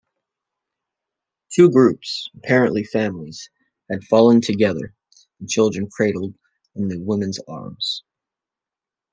[1.51, 3.51] Two groups, apparently families,
[3.87, 4.95] had fallen together,
[5.39, 6.33] the children cradled
[6.73, 8.03] in the women's arms.